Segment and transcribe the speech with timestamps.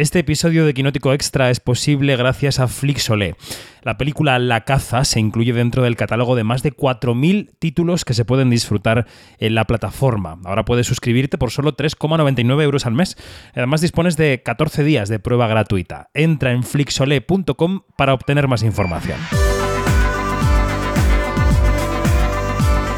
[0.00, 3.36] Este episodio de Quinótico Extra es posible gracias a Flixolé.
[3.82, 8.14] La película La caza se incluye dentro del catálogo de más de 4.000 títulos que
[8.14, 10.38] se pueden disfrutar en la plataforma.
[10.46, 13.18] Ahora puedes suscribirte por solo 3,99 euros al mes.
[13.54, 16.08] Además dispones de 14 días de prueba gratuita.
[16.14, 19.18] Entra en flixolé.com para obtener más información.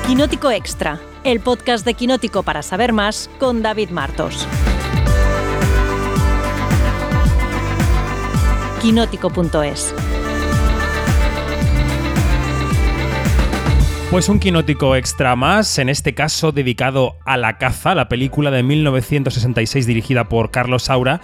[0.07, 4.47] Quinótico Extra, el podcast de Quinótico para saber más con David Martos.
[8.83, 9.95] quinótico.es.
[14.11, 18.65] Pues un quinótico extra más, en este caso dedicado a La caza, la película de
[18.65, 21.21] 1966 dirigida por Carlos Saura,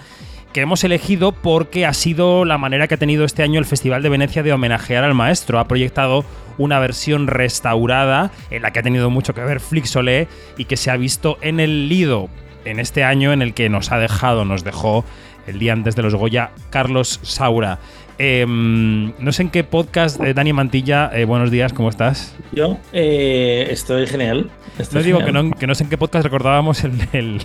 [0.53, 4.03] que hemos elegido porque ha sido la manera que ha tenido este año el Festival
[4.03, 5.59] de Venecia de homenajear al maestro.
[5.59, 6.23] Ha proyectado
[6.57, 10.91] una versión restaurada en la que ha tenido mucho que ver Flixolé y que se
[10.91, 12.29] ha visto en el Lido
[12.65, 15.05] en este año en el que nos ha dejado, nos dejó
[15.47, 17.79] el día antes de los Goya, Carlos Saura.
[18.21, 22.35] Em, no sé en qué podcast, eh, Dani Mantilla, eh, buenos días, ¿cómo estás?
[22.51, 24.49] Yo eh, estoy genial.
[24.91, 27.39] no digo que no, que no, sé en qué podcast recordábamos el,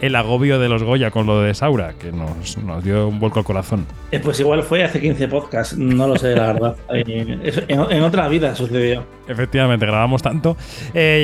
[0.00, 3.38] el, agobio de los Goya con lo de Saura, que nos, nos dio un vuelco
[3.38, 3.86] al corazón.
[4.24, 6.76] pues igual fue hace 15 podcasts, no lo sé, la verdad.
[6.88, 9.06] en, otra vida sucedió.
[9.28, 10.56] Efectivamente, grabamos tanto.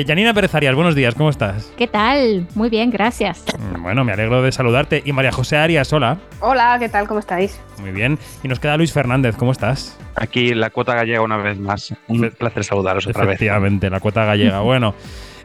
[0.07, 1.73] Janina Pérez Arias, buenos días, ¿cómo estás?
[1.77, 2.47] ¿Qué tal?
[2.55, 3.43] Muy bien, gracias.
[3.59, 5.01] Mm, bueno, me alegro de saludarte.
[5.03, 6.19] Y María José Arias, hola.
[6.39, 7.05] Hola, ¿qué tal?
[7.05, 7.59] ¿Cómo estáis?
[7.79, 8.17] Muy bien.
[8.43, 9.97] Y nos queda Luis Fernández, ¿cómo estás?
[10.15, 11.93] Aquí la cuota gallega una vez más.
[12.07, 13.35] Un placer saludaros otra vez.
[13.35, 14.59] Efectivamente, la cuota gallega.
[14.61, 14.95] bueno,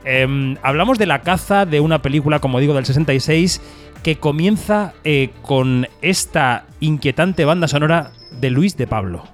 [0.05, 3.61] em, hablamos de la caza de una película, como digo, del 66
[4.03, 9.25] que comienza eh, con esta inquietante banda sonora de Luis de Pablo.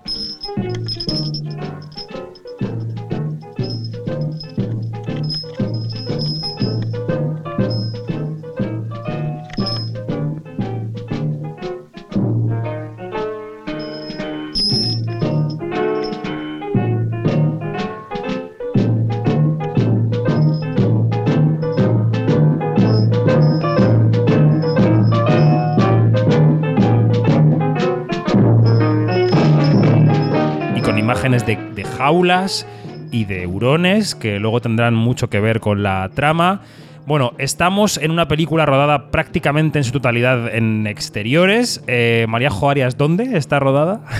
[31.07, 32.67] De, jaulas
[33.11, 36.63] y de hurones que luego tendrán mucho que ver con la trama.
[37.07, 41.83] Bueno, estamos en una película rodada prácticamente en su totalidad en exteriores.
[41.87, 44.01] Eh, María Joarias, ¿dónde está rodada?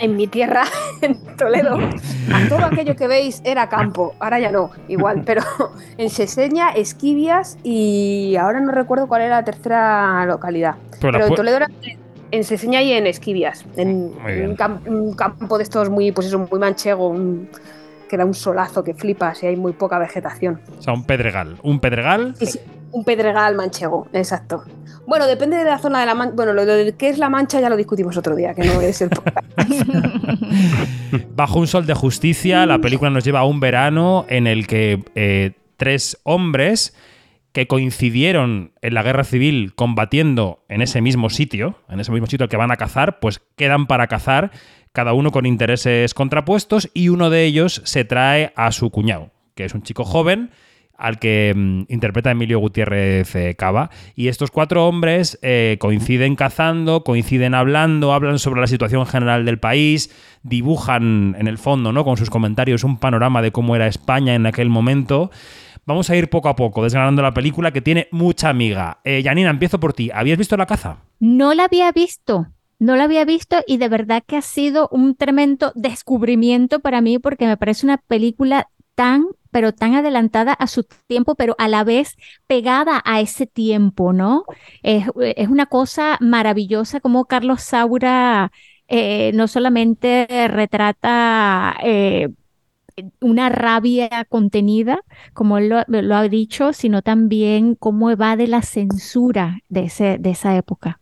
[0.00, 0.64] En mi tierra,
[1.02, 1.78] en Toledo.
[2.48, 5.42] todo aquello que veis era campo, ahora ya no, igual, pero
[5.98, 10.76] en Seseña, Esquivias y ahora no recuerdo cuál era la tercera localidad.
[11.02, 11.68] Pero, en Toledo era
[12.34, 14.12] en Seseña y en Esquivias, en
[14.86, 17.14] un, campo de estos muy, pues eso, muy manchego,
[18.08, 20.60] que da un solazo que flipas y hay muy poca vegetación.
[20.76, 21.58] O sea, un pedregal.
[21.62, 22.34] ¿Un pedregal?
[22.40, 22.58] Sí,
[22.90, 24.64] un pedregal manchego, exacto.
[25.06, 26.34] Bueno, depende de la zona de la mancha.
[26.34, 29.00] Bueno, lo de qué es la mancha ya lo discutimos otro día, que no es
[29.00, 29.10] el
[31.36, 35.04] Bajo un sol de justicia, la película nos lleva a un verano en el que
[35.14, 36.94] eh, tres hombres
[37.54, 42.44] que coincidieron en la guerra civil combatiendo en ese mismo sitio, en ese mismo sitio
[42.44, 44.50] al que van a cazar, pues quedan para cazar,
[44.92, 49.64] cada uno con intereses contrapuestos, y uno de ellos se trae a su cuñado, que
[49.64, 50.50] es un chico joven
[50.96, 53.90] al que mm, interpreta Emilio Gutiérrez eh, Cava.
[54.16, 59.58] Y estos cuatro hombres eh, coinciden cazando, coinciden hablando, hablan sobre la situación general del
[59.58, 60.10] país,
[60.42, 62.04] dibujan en el fondo, ¿no?
[62.04, 65.30] Con sus comentarios un panorama de cómo era España en aquel momento.
[65.86, 69.00] Vamos a ir poco a poco desgranando la película que tiene mucha amiga.
[69.04, 70.10] Eh, Janina, empiezo por ti.
[70.12, 70.98] ¿Habías visto La caza?
[71.20, 72.46] No la había visto.
[72.78, 77.18] No la había visto y de verdad que ha sido un tremendo descubrimiento para mí
[77.18, 81.84] porque me parece una película tan pero tan adelantada a su tiempo, pero a la
[81.84, 82.16] vez
[82.48, 84.46] pegada a ese tiempo, ¿no?
[84.82, 85.06] Es,
[85.48, 88.50] una cosa maravillosa como Carlos Saura
[88.88, 92.30] eh, no solamente retrata eh,
[93.20, 95.00] una rabia contenida,
[95.32, 100.56] como él lo, ha dicho, sino también cómo evade la censura de, ese, de esa
[100.56, 101.00] época.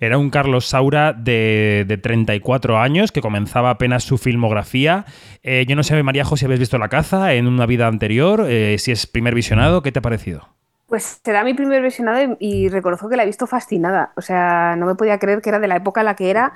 [0.00, 5.06] Era un Carlos Saura de, de, 34 años que comenzaba apenas su filmografía.
[5.42, 8.44] Eh, yo no sé, María José, si habéis visto La caza en una vida anterior,
[8.46, 10.48] eh, si es primer visionado, ¿qué te ha parecido?
[10.86, 14.12] Pues será mi primer visionado y, reconozco que la he visto fascinada.
[14.16, 16.52] O sea, no me podía creer que era de la época en la que era.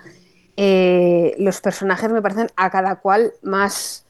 [0.57, 4.08] Eh, los personajes me parecen a cada cual más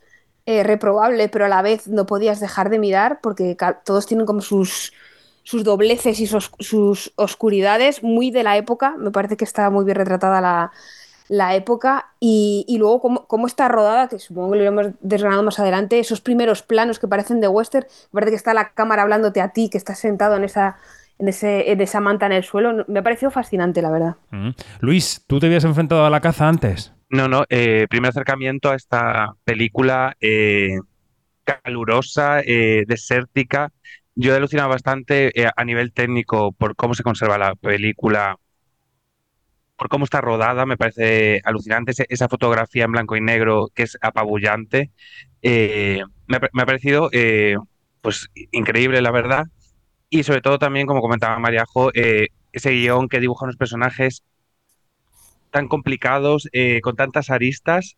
[0.51, 3.55] eh, reprobable, pero a la vez no podías dejar de mirar porque
[3.85, 4.95] todos tienen como sus,
[5.43, 8.95] sus dobleces y sus, oscuridades muy de la época.
[8.97, 10.73] Me parece que está muy bien retratada
[11.29, 15.99] la, época y, luego cómo, está rodada, que supongo que lo iremos desgranando más adelante,
[15.99, 19.51] esos primeros planos que parecen de western, me parece que está la cámara hablándote a
[19.51, 20.79] ti, que estás sentado en esa,
[21.19, 22.87] en, ese, en esa manta en el suelo.
[22.89, 24.17] Me ha parecido fascinante, la verdad.
[24.31, 24.53] Mm.
[24.81, 26.95] Luis, ¿tú te habías enfrentado a la caza antes?
[27.11, 30.79] No, no, eh, primer acercamiento a esta película eh,
[31.45, 33.73] calurosa, eh, desértica.
[34.15, 38.37] Yo he alucinado bastante eh, a nivel técnico por cómo se conserva la película,
[39.77, 41.93] por cómo está rodada, me parece alucinante.
[42.09, 44.91] Esa fotografía en blanco y negro que es apabullante.
[45.43, 47.11] eh, me, ha, parecido
[48.03, 49.47] pues increíble, la verdad.
[50.11, 54.25] Y sobre todo también, como comentaba Mariajo, ese guion que dibuja unos personajes
[55.51, 57.97] tan complicados, eh, con tantas aristas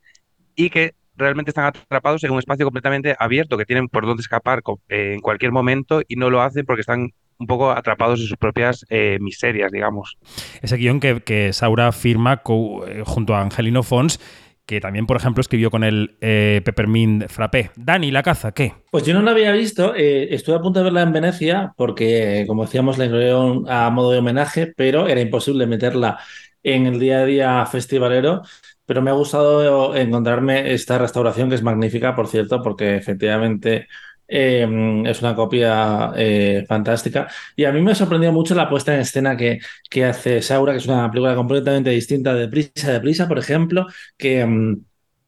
[0.54, 4.62] y que realmente están atrapados en un espacio completamente abierto, que tienen por dónde escapar
[4.88, 8.36] eh, en cualquier momento y no lo hacen porque están un poco atrapados en sus
[8.36, 10.18] propias eh, miserias, digamos.
[10.60, 14.20] Ese guion que, que Saura firma co- eh, junto a Angelino Fons,
[14.66, 17.70] que también, por ejemplo, escribió con el eh, Peppermint Frappé.
[17.76, 18.74] Dani, ¿la caza qué?
[18.90, 22.44] Pues yo no la había visto, eh, estuve a punto de verla en Venecia porque,
[22.46, 26.18] como decíamos, la incluyeron a modo de homenaje, pero era imposible meterla
[26.62, 28.42] en el día a día festivalero.
[28.86, 33.86] Pero me ha gustado encontrarme esta restauración que es magnífica, por cierto, porque efectivamente
[34.26, 37.28] eh, es una copia eh, fantástica.
[37.56, 40.78] Y a mí me sorprendió mucho la puesta en escena que, que hace Saura, que
[40.78, 43.86] es una película completamente distinta de Prisa de Prisa, por ejemplo,
[44.18, 44.44] que...
[44.44, 44.76] mm,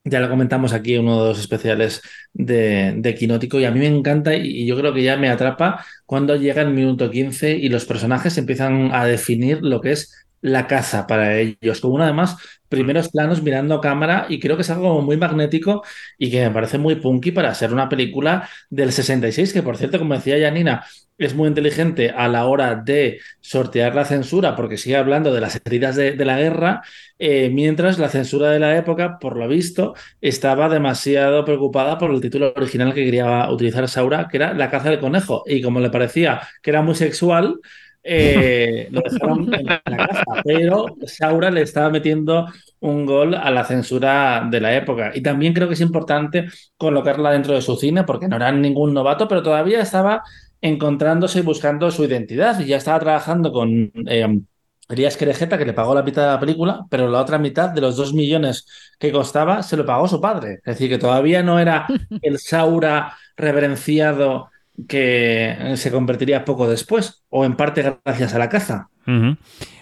[0.05, 2.03] ya lo comentamos aquí en uno de los especiales
[2.33, 5.29] de, de Quinótico y a mí me encanta y, y yo creo que ya me
[5.29, 10.22] atrapa cuando llega el minuto 15 y los personajes empiezan a definir lo que es
[10.43, 12.37] la caza para ellos, con uno además
[12.69, 15.83] primeros planos mirando cámara y creo que es algo muy magnético
[16.19, 19.99] y que me parece muy punky para ser una película del 66, que por cierto,
[19.99, 20.85] como decía Janina,
[21.19, 25.61] es muy inteligente a la hora de sortear la censura porque sigue hablando de las
[25.65, 26.83] heridas de, de la guerra,
[27.19, 32.21] eh, mientras la censura de la época, por lo visto, estaba demasiado preocupada por el
[32.21, 35.45] título original que quería utilizar Saura, que era La caza del conejo.
[35.47, 37.61] Y como le parecía que era muy sexual,
[38.03, 40.25] eh, lo dejaron en la caza.
[40.45, 42.47] Pero Saura le estaba metiendo
[42.81, 45.13] un gol a la censura de la época.
[45.15, 46.47] Y también creo que es importante
[46.77, 50.23] colocarla dentro de su cine, porque no era ningún novato, pero todavía estaba
[50.61, 52.59] encontrándose y buscando su identidad.
[52.61, 53.93] Y ya estaba trabajando con.
[54.07, 54.41] Eh,
[54.89, 57.81] Elías Querejeta, que le pagó la mitad de la película, pero la otra mitad de
[57.81, 58.67] los dos millones
[58.99, 60.57] que costaba se lo pagó su padre.
[60.57, 61.87] Es decir, que todavía no era
[62.21, 64.51] el Saura reverenciado
[64.89, 68.89] que se convertiría poco después, o en parte gracias a la caza.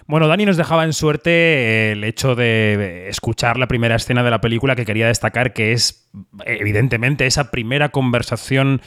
[0.06, 4.40] Bueno, Dani nos dejaba en suerte el hecho de escuchar la primera escena de la
[4.40, 6.10] película que quería destacar, que es
[6.44, 8.80] evidentemente esa primera conversación.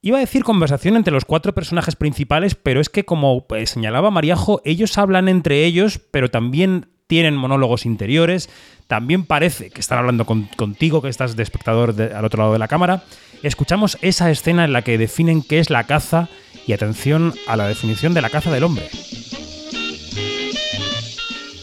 [0.00, 4.10] Iba a decir conversación entre los cuatro personajes principales, pero es que como eh, señalaba
[4.10, 8.48] Mariajo, ellos hablan entre ellos, pero también tienen monólogos interiores.
[8.86, 12.58] También parece que están hablando con- contigo, que estás de espectador al otro lado de
[12.60, 13.02] la cámara.
[13.42, 16.28] Escuchamos esa escena en la que definen qué es la caza
[16.66, 18.88] y atención a la definición de la caza del hombre.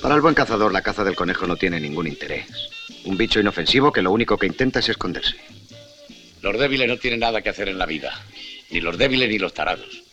[0.02, 2.46] Para el buen cazador, la caza del conejo no tiene ningún interés.
[3.06, 5.36] Un bicho inofensivo que lo único que intenta es esconderse.
[6.42, 8.14] Los débiles no tienen nada que hacer en la vida.
[8.70, 10.04] Ni los débiles ni los tarados.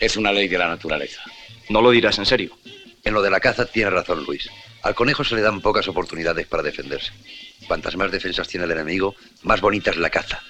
[0.00, 1.20] Es una ley de la naturaleza.
[1.68, 2.56] No lo dirás en serio.
[3.04, 4.48] En lo de la caza tiene razón Luis.
[4.82, 7.12] Al conejo se le dan pocas oportunidades para defenderse.
[7.66, 10.40] Cuantas más defensas tiene el enemigo, más bonita es la caza.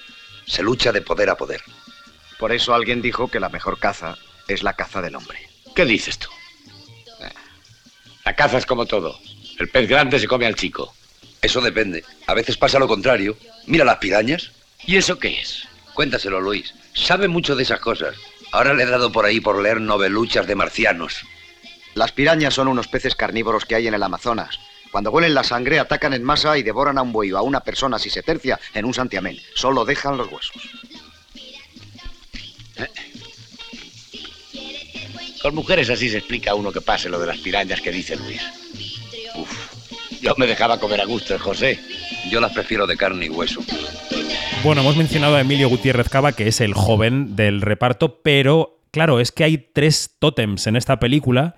[0.47, 1.61] Se lucha de poder a poder.
[2.39, 4.17] Por eso alguien dijo que la mejor caza
[4.47, 5.39] es la caza del hombre.
[5.75, 6.29] ¿Qué dices tú?
[8.25, 9.19] La caza es como todo.
[9.59, 10.93] El pez grande se come al chico.
[11.41, 12.03] Eso depende.
[12.25, 13.37] A veces pasa lo contrario.
[13.65, 14.51] Mira las pirañas.
[14.85, 15.67] ¿Y eso qué es?
[15.93, 16.73] Cuéntaselo, Luis.
[16.93, 18.15] Sabe mucho de esas cosas.
[18.51, 21.21] Ahora le he dado por ahí por leer noveluchas de marcianos.
[21.95, 24.59] Las pirañas son unos peces carnívoros que hay en el Amazonas.
[24.97, 27.59] Cuando huelen la sangre, atacan en masa y devoran a un buey o a una
[27.59, 29.37] persona si se tercia en un santiamén.
[29.53, 30.59] Solo dejan los huesos.
[35.39, 38.15] Con mujeres así se explica a uno que pase lo de las pirañas que dice
[38.15, 38.41] Luis.
[39.35, 40.19] Uf.
[40.19, 41.79] Yo me dejaba comer a gusto, ¿eh, José.
[42.31, 43.61] Yo las prefiero de carne y hueso.
[44.63, 49.19] Bueno, hemos mencionado a Emilio Gutiérrez Cava, que es el joven del reparto, pero claro,
[49.19, 51.55] es que hay tres tótems en esta película,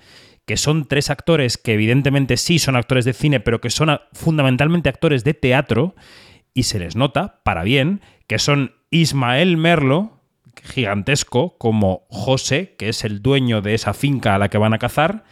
[0.50, 4.90] que son tres actores que evidentemente sí son actores de cine, pero que son fundamentalmente
[4.90, 5.94] actores de teatro,
[6.56, 10.24] y se les nota, para bien, que son Ismael Merlo,
[10.64, 14.80] gigantesco, como José, que es el dueño de esa finca a la que van a
[14.80, 15.24] cazar,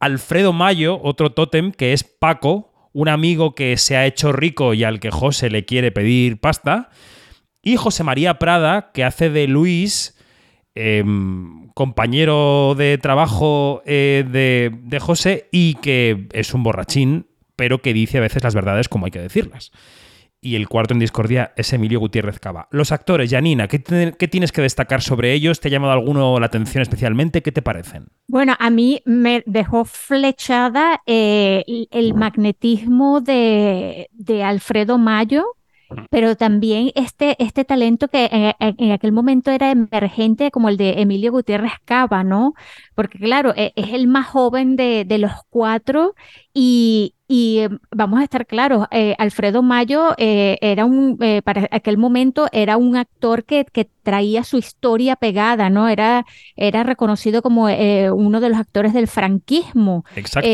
[0.00, 4.82] Alfredo Mayo, otro tótem, que es Paco, un amigo que se ha hecho rico y
[4.82, 6.90] al que José le quiere pedir pasta,
[7.62, 10.15] y José María Prada, que hace de Luis,
[10.76, 17.92] em, compañero de trabajo eh, de, de José, y que es un borrachín, pero que
[17.92, 19.72] dice a veces las verdades como hay que decirlas.
[20.42, 22.68] y el cuarto en discordia es Emilio Gutiérrez Cava.
[22.70, 25.58] Los actores, Janina, ¿qué, te- qué tienes que destacar sobre ellos?
[25.58, 27.42] ¿Te ha llamado alguno la atención especialmente?
[27.42, 28.08] ¿Qué te parecen?
[28.28, 35.46] Bueno, a mí me dejó flechada eh, el- el magnetismo de, de Alfredo Mayo,
[36.10, 41.32] pero también este, este talento que en, aquel momento era emergente como el de Emilio
[41.32, 42.54] Gutiérrez Cava, ¿no?
[42.94, 46.14] Porque claro, e- es el más joven de, de los cuatro
[46.52, 51.68] y, y, eh, vamos a estar claros, eh, Alfredo Mayo eh, era un, eh, para
[51.70, 55.88] aquel momento era un actor que, que traía su historia pegada, ¿no?
[55.88, 56.24] Era
[56.56, 60.04] era reconocido como uno de los actores del franquismo.
[60.14, 60.48] Exacto.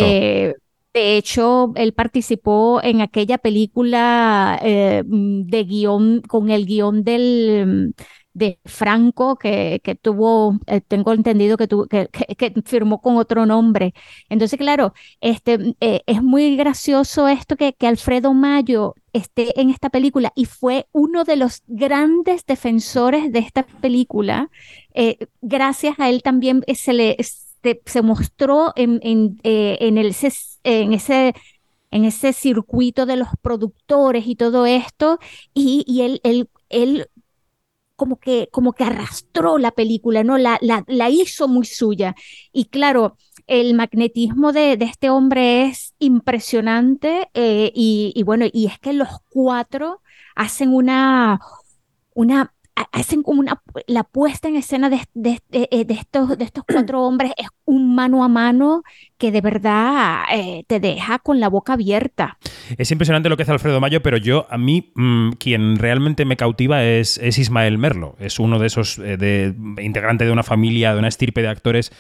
[0.95, 7.95] De hecho, él participó en aquella película eh, mm, de guion, con el guion del,
[8.35, 13.47] de Franco, que, que tuvo, eh, tengo entendido que, tuvo- que, que- firmó con otro
[13.47, 13.95] nombre.
[14.29, 19.71] Entonces, claro, este, mm, eh, es muy gracioso esto que, que Alfredo Mayo esté en
[19.71, 24.51] esta película y fue uno de los grandes defensores de esta película
[25.41, 27.17] gracias a él también se le
[27.85, 29.01] se, mostró en,
[29.43, 31.35] eh, en ese
[31.93, 35.19] en ese circuito de los productores y todo esto,
[35.55, 37.07] y, él, él, él
[37.97, 40.39] como que, como que arrastró la película, ¿no?
[40.39, 42.17] La, la, hizo muy suya.
[42.51, 48.79] Y claro, el magnetismo de, este hombre es impresionante, eh, y, y bueno, y es
[48.81, 50.01] que los cuatro
[50.35, 51.41] hacen una,
[52.15, 52.55] una,
[52.93, 56.65] hacen como una, la puesta en escena de, de- de- eh, de estos, de estos
[56.67, 58.83] cuatro hombres es un mano a mano
[59.19, 62.39] que de verdad eh, te deja con la boca abierta.
[62.77, 66.37] Es impresionante lo que hace Alfredo Mayo, pero yo, a mí, mm, quien realmente me
[66.37, 68.17] cautiva es, es Ismael Merlo.
[68.19, 71.93] Es uno de esos, eh, de, integrante de una familia, de una estirpe de actores,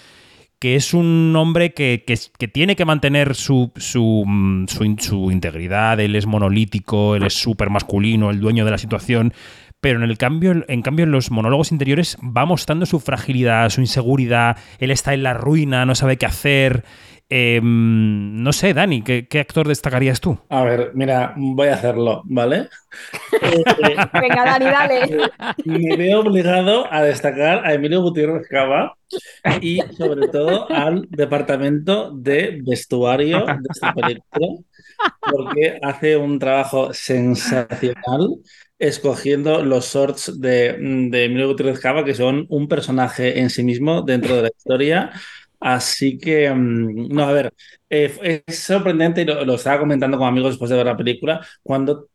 [0.58, 5.30] que es un hombre que, que- que tiene que mantener su, su, mm, su su
[5.32, 5.98] integridad.
[6.00, 9.32] Él es monolítico, él es súper masculino, el dueño de la situación.
[9.82, 13.80] Pero en el cambio, en cambio, en los monólogos interiores va mostrando su fragilidad, su
[13.80, 14.56] inseguridad.
[14.78, 16.84] Él está en la ruina, no sabe qué hacer.
[17.28, 20.38] Eh, no sé, Dani, ¿qué, qué actor destacarías tú?
[20.50, 22.68] A ver, mira, voy a hacerlo, ¿vale?
[23.32, 25.30] Eh, eh, Venga, Dani, dale.
[25.64, 28.96] me veo obligado a destacar a Emilio Gutiérrez Cava
[29.60, 34.46] y sobre todo al departamento de vestuario de esta película,
[35.20, 38.36] porque hace un trabajo sensacional
[38.82, 40.76] escogiendo los shorts de,
[41.10, 45.12] de Emilio Gutiérrez Cava, que son un personaje en sí mismo dentro de la historia.
[45.60, 47.54] Así que, mm, no, a ver,
[47.88, 51.46] eh, es sorprendente, y lo, lo estaba comentando con amigos después de ver la película,
[51.62, 52.08] cuando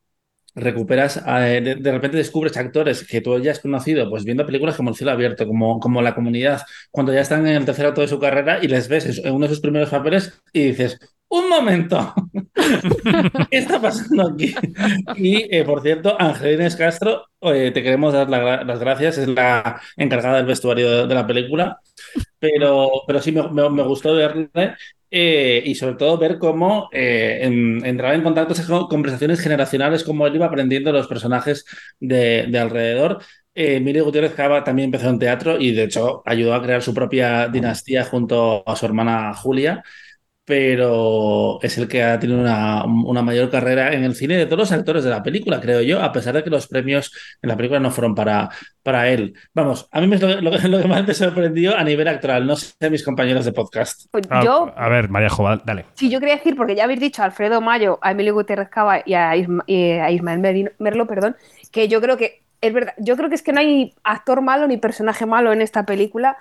[0.55, 4.89] recuperas, eh, de, repente descubres actores que tú ya has conocido, pues viendo películas como
[4.89, 8.07] El cielo abierto, como, como La comunidad, cuando ya están en el tercer acto de
[8.07, 12.13] su carrera y les ves en uno de sus primeros papeles y dices, un momento,
[13.51, 14.53] ¿qué está pasando aquí?
[15.15, 20.38] Y, eh, por cierto, Angelines Castro, eh, te queremos dar las gracias, es la encargada
[20.38, 21.79] del vestuario de, la película,
[22.39, 24.50] pero, pero sí me, me- gustó verle
[25.12, 30.27] eh, y sobre todo ver cómo eh, en- entraba en contacto con conversaciones generacionales, cómo
[30.27, 31.65] él iba aprendiendo los personajes
[32.00, 33.19] de, de alrededor.
[33.55, 37.48] Eh, Gutiérrez Cava también empezó en teatro y de hecho ayudó a crear su propia
[37.48, 39.84] dinastía junto a su hermana Julia,
[40.48, 44.60] pero es el que ha tenido una, una mayor carrera en el cine de todos
[44.60, 47.12] los actores de la película, creo yo, a pesar de que los premios
[47.42, 48.50] en la película no fueron para,
[48.82, 49.34] para él.
[49.54, 52.48] Vamos, a mí me es lo, lo- lo que más me sorprendió a nivel actoral,
[52.48, 54.06] no sé mis compañeros de podcast.
[54.10, 55.86] Pues A, yo, a ver, María Joval, dale.
[55.96, 59.01] sí, yo quería decir, porque ya habéis dicho a Alfredo Mayo, a Emilio Gutiérrez Cava
[59.06, 61.36] y a, Isma- y a Ismael Merino- Merlo, perdón,
[61.72, 64.66] que yo creo que es verdad, yo creo que es que no hay actor malo
[64.68, 66.38] ni personaje malo en esta película.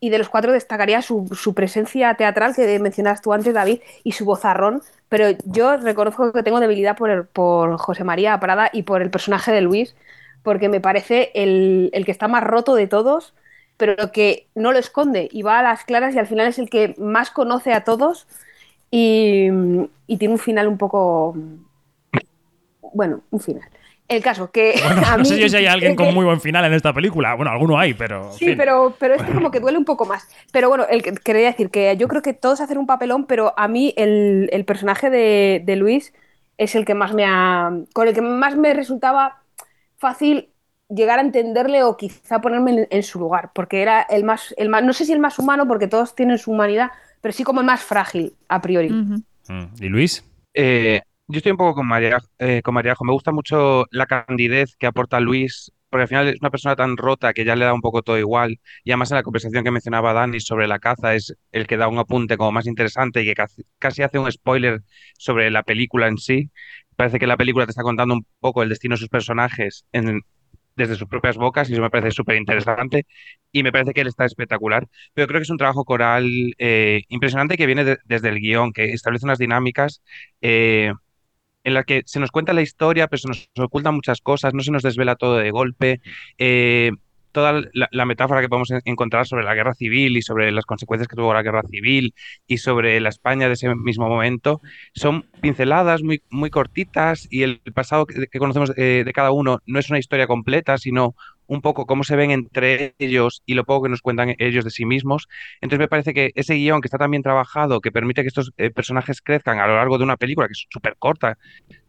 [0.00, 4.24] Y de los cuatro destacaría su, presencia teatral que mencionabas tú antes, David, y su
[4.24, 4.82] vozarrón.
[5.08, 9.10] Pero yo reconozco que tengo debilidad por, el- por José María Prada y por el
[9.10, 9.94] personaje de Luis,
[10.42, 13.34] porque me parece el, que está más roto de todos,
[13.76, 16.70] pero que no lo esconde y va a las claras y al final es el
[16.70, 18.26] que más conoce a todos
[20.08, 21.34] y tiene un final un poco...
[22.94, 23.68] Bueno, un final.
[24.10, 24.74] El caso que...
[24.84, 27.34] Bueno, a no sé yo si hay alguien con muy buen final en esta película.
[27.34, 28.30] Bueno, alguno hay, pero.
[28.32, 28.58] Sí, fin.
[28.58, 30.28] pero, pero este como que duele un poco más.
[30.52, 33.54] Pero bueno, el, que- quería decir que yo creo que todos hacen un papelón, pero
[33.56, 36.12] a mí el, el personaje de, de Luis
[36.58, 37.70] es el que más me ha.
[37.94, 39.42] con el que más me resultaba
[39.98, 40.50] fácil
[40.88, 44.68] llegar a entenderle o quizá ponerme en, en su lugar, porque era el más, el
[44.68, 46.90] más, no sé si el más humano, porque todos tienen su humanidad,
[47.20, 48.90] pero sí como el más frágil a priori.
[48.90, 49.22] Mm.
[49.80, 50.24] ¿Y Luis?
[50.54, 53.04] Eh, yo estoy un poco con María, eh, con Mariajo.
[53.04, 56.96] Me gusta mucho la candidez que aporta Luis porque al final es una persona tan
[56.96, 58.60] rota que ya le da un poco todo igual.
[58.84, 61.88] Y además en la conversación que mencionaba Dani sobre la caza es el que da
[61.88, 63.34] un apunte como más interesante y que
[63.78, 64.82] casi, hace un spoiler
[65.18, 66.50] sobre la película en sí.
[66.96, 69.84] Parece que la película te está contando un poco el destino de sus personajes
[70.76, 73.06] desde sus propias bocas y eso me parece súper interesante
[73.52, 74.86] y me parece que él está espectacular.
[75.14, 76.26] Pero creo que es un trabajo coral
[76.58, 80.02] eh, impresionante que viene de- desde el guion, que establece unas dinámicas
[80.40, 80.92] eh,
[81.64, 84.62] en las que se nos cuenta la historia, pero se nos ocultan muchas cosas, no
[84.62, 86.00] se nos desvela todo de golpe.
[86.38, 86.92] Eh,
[87.32, 90.64] toda la, la metáfora que podemos en- encontrar sobre la guerra civil y sobre las
[90.66, 92.12] consecuencias que tuvo la guerra civil
[92.46, 94.60] y sobre la España de ese mismo momento
[94.94, 99.60] son pinceladas muy, muy cortitas y el pasado que, que conocemos eh, de cada uno
[99.66, 101.14] no es una historia completa, sino
[101.50, 104.70] un poco cómo se ven entre ellos y lo poco que nos cuentan ellos de
[104.70, 105.28] sí mismos.
[105.60, 108.52] Entonces me parece que ese guion que está tan bien trabajado, que permite que estos
[108.56, 111.38] eh, personajes crezcan a lo largo de una película que es súper corta,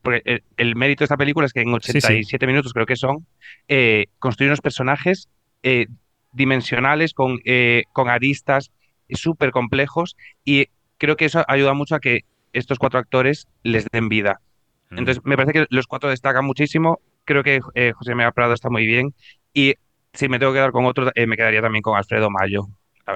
[0.01, 2.07] porque el, el mérito de esta película es que en Sí, sí.
[2.07, 3.27] 87 minutos creo que son,
[3.67, 5.29] eh, construye unos personajes
[5.63, 5.87] eh,
[6.31, 8.71] dimensionales con, eh, con aristas
[9.09, 10.15] súper complejos
[10.45, 12.21] y creo que eso ayuda mucho a que
[12.53, 14.41] estos cuatro actores les den vida.
[14.89, 14.99] Mm.
[14.99, 16.99] Entonces, me parece que los cuatro destacan muchísimo.
[17.25, 19.13] Creo que eh, José María Prado está muy bien.
[19.53, 19.73] Y
[20.13, 22.67] si me tengo que quedar con otro, eh, me quedaría también con Alfredo Mayo.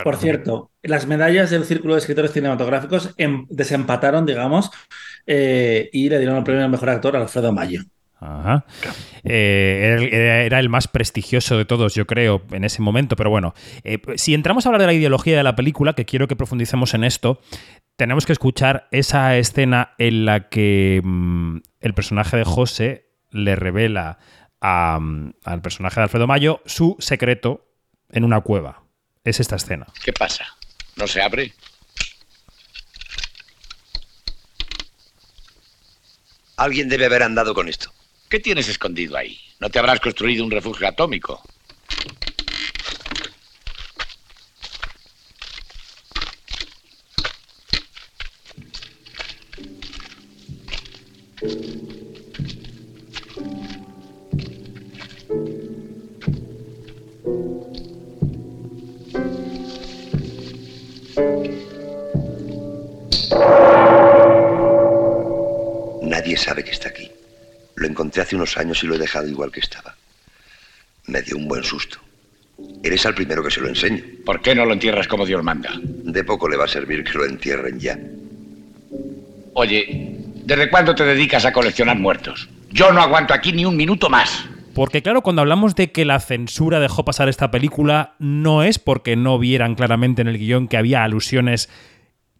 [0.03, 4.71] Por cierto, las medallas del Círculo de Escritores Cinematográficos em- desempataron, digamos,
[5.25, 7.81] eh, y le dieron el premio al mejor actor a Alfredo Mayo.
[8.19, 8.65] Ajá.
[9.23, 13.15] Eh, era, el- era- era el más prestigioso de todos, yo creo, en ese momento.
[13.15, 16.27] Pero bueno, eh, si entramos a hablar de la ideología de la película, que quiero
[16.27, 17.39] que profundicemos en esto,
[17.95, 24.17] tenemos que escuchar esa escena en la que mm, el personaje de José le revela
[24.61, 24.99] a,
[25.43, 27.67] al personaje de Alfredo Mayo su secreto
[28.09, 28.83] en una cueva.
[29.23, 29.87] Es esta escena.
[30.03, 30.45] ¿Qué pasa?
[30.95, 31.53] ¿No se abre?
[36.57, 37.91] Alguien debe haber andado con esto.
[38.29, 39.37] ¿Qué tienes escondido ahí?
[39.59, 41.41] ¿No te habrás construido un refugio atómico?
[66.01, 67.11] Nadie sabe que está aquí.
[67.75, 69.95] Lo encontré hace unos años y lo he dejado igual que estaba.
[71.07, 71.99] Me dio un buen susto.
[72.83, 74.01] Eres al primero que se lo enseño.
[74.25, 75.71] ¿Por qué no lo entierras como Dios manda?
[75.83, 77.99] De poco le va a servir que lo entierren ya.
[79.53, 82.47] Oye, ¿desde cuándo te dedicas a coleccionar muertos?
[82.71, 84.45] Yo no aguanto aquí ni un minuto más.
[84.73, 89.15] Porque claro, cuando hablamos de que la censura dejó pasar esta película, no es porque
[89.15, 91.69] no vieran claramente en el guion que había alusiones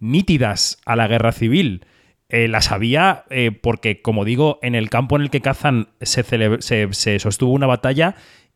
[0.06, 1.86] nítidas a la guerra civil.
[2.30, 6.24] Eh, las había eh, porque, como digo, en el campo en el que cazan se,
[6.62, 8.16] se- sostuvo una batalla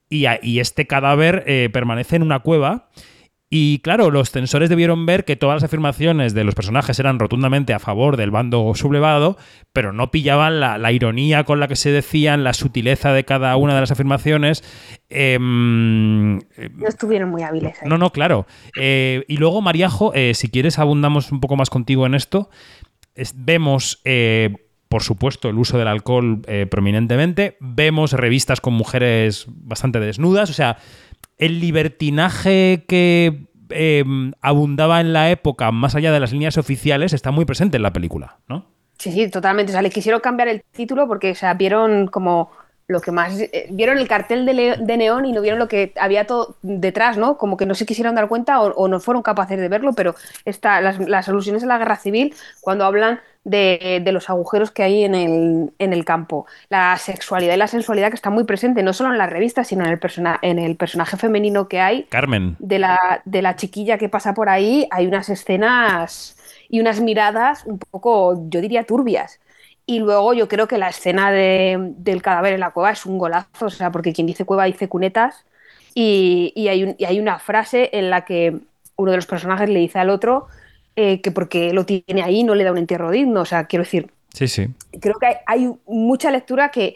[0.09, 2.89] y este cadáver eh, permanece en una cueva.
[3.51, 7.73] Y claro, los censores debieron ver que todas las afirmaciones de los personajes eran rotundamente
[7.73, 9.37] a favor del bando sublevado,
[9.73, 13.55] pero no pillaban la, la ironía con la que se decían, la sutileza de cada
[13.57, 14.63] una de las afirmaciones.
[15.09, 17.89] Em, No estuvieron muy hábiles ahí.
[17.89, 18.45] no, no, claro.
[18.79, 22.49] Eh, y luego, Mariajo, eh, si quieres, abundamos un poco más contigo en esto.
[23.15, 24.53] Es- vemos, eh,
[24.89, 27.57] por supuesto, el uso del alcohol eh, prominentemente.
[27.59, 30.49] Vemos revistas con mujeres bastante desnudas.
[30.49, 30.77] O sea,
[31.39, 34.03] el libertinaje que eh,
[34.41, 37.93] abundaba en la época, más allá de las líneas oficiales, está muy presente en la
[37.93, 38.67] película, ¿no?
[38.97, 39.71] Sí, sí, totalmente.
[39.71, 42.51] O sea, le quisieron cambiar el título porque, o sea, vieron como
[42.89, 43.39] lo que más.
[43.39, 47.17] eh, vieron el cartel de, de neón y no vieron lo que había todo detrás,
[47.17, 47.37] ¿no?
[47.37, 50.15] Como que no se quisieron dar cuenta o, o no fueron capaces de verlo, pero
[50.45, 55.03] las, las alusiones a la guerra civil, cuando hablan de, de los agujeros que hay
[55.03, 58.91] en el, en el campo, la sexualidad y la sensualidad que está muy presente, no
[58.93, 62.55] solo en las revistas, sino en el, persona, en el personaje femenino que hay, Carmen.
[62.59, 66.35] de la, de la chiquilla que pasa por ahí, hay unas escenas
[66.69, 69.39] y unas miradas un poco, yo diría, turbias.
[69.89, 73.17] Y luego yo creo que la escena de- del cadáver en la cueva es un
[73.17, 75.45] golazo, o sea, porque quien dice cueva dice cunetas.
[75.95, 78.55] Y, y hay un- y hay una frase en la que
[78.97, 80.45] uno de los personajes le dice al otro
[80.95, 83.41] eh, que porque lo tiene ahí no le da un entierro digno.
[83.41, 84.67] O sea, quiero decir, Sí, sí.
[85.01, 86.95] creo que hay, hay mucha lectura que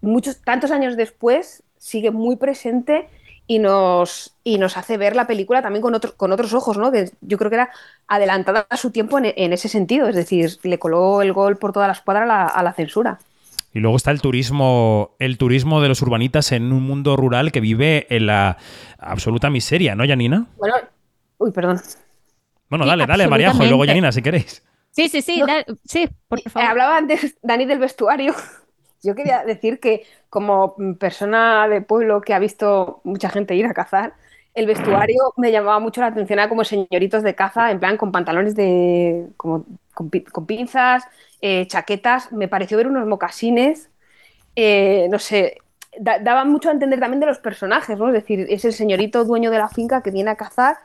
[0.00, 3.08] muchos tantos años después sigue muy presente
[3.46, 6.90] y nos, y nos hace ver la película también con, otro- con otros ojos, ¿no?
[6.92, 7.70] Que yo creo que era
[8.06, 11.72] adelantada a su tiempo en, en ese sentido, es decir, le coló el gol por
[11.72, 13.18] toda la escuadra a la, a la censura.
[13.74, 17.60] Y luego está el turismo, el turismo de los urbanitas en un mundo rural que
[17.60, 18.58] vive en la
[18.98, 20.46] absoluta miseria, ¿no, Janina?
[20.58, 20.74] Bueno,
[21.38, 21.80] uy, perdón.
[22.68, 23.84] Bueno, Sí, dale, dale, Mariajo, y luego.
[23.86, 24.62] Janina, si queréis.
[24.90, 25.46] Sí, sí, sí, No.
[25.46, 26.68] da- sí, por Eh, favor.
[26.70, 28.34] hablaba antes Dani del vestuario.
[29.02, 33.74] Yo quería decir que como persona de pueblo que ha visto mucha gente ir a
[33.74, 34.14] cazar,
[34.54, 38.12] el vestuario me llamaba mucho la atención, era como señoritos de caza, en plan con
[38.12, 40.10] pantalones de como con,
[40.46, 41.04] pinzas,
[41.40, 43.90] eh, chaquetas, me pareció ver unos mocasines,
[44.56, 45.58] eh, no sé,
[45.98, 48.08] daban mucho a entender también de los personajes, ¿no?
[48.08, 50.76] Es decir, es el señorito dueño de la finca que viene a cazar,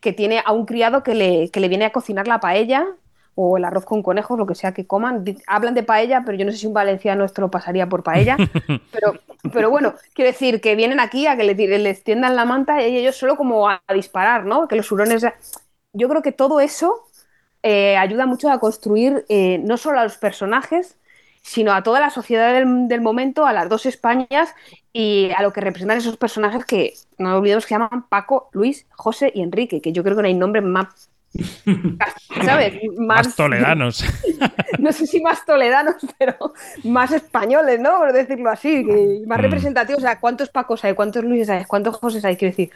[0.00, 2.86] que tiene a un criado que le, que le viene a cocinar la paella
[3.34, 5.24] o el arroz con conejos, lo que sea que coman.
[5.46, 8.36] Hablan de paella, pero yo no sé si un valenciano esto lo pasaría por paella.
[8.92, 9.14] pero,
[9.52, 13.16] pero bueno, quiero decir que vienen aquí a que les, tiendan la manta y ellos
[13.16, 14.68] solo como a, disparar, ¿no?
[14.68, 15.24] Que los hurones...
[15.92, 17.04] Yo creo que todo eso
[17.62, 20.96] eh, ayuda mucho a construir eh, no solo a los personajes,
[21.42, 24.54] sino a toda la sociedad del, momento, a las dos Españas
[24.92, 29.32] y a lo que representan esos personajes que no olvidemos que llaman Paco, Luis, José
[29.34, 31.09] y Enrique, que yo creo que no hay nombre más
[32.44, 32.80] ¿Sabes?
[32.96, 34.04] Más, toledanos.
[34.78, 36.34] No sé si más toledanos, pero
[36.84, 37.98] más españoles, ¿no?
[37.98, 38.82] Por decirlo así,
[39.26, 39.42] más mm.
[39.42, 40.02] representativos.
[40.02, 40.94] O sea, ¿cuántos Pacos hay?
[40.94, 41.64] ¿Cuántos Luises hay?
[41.66, 42.36] ¿Cuántos José hay?
[42.36, 42.70] Quiero decir,